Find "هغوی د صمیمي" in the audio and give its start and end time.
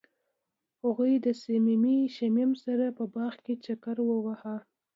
0.83-1.97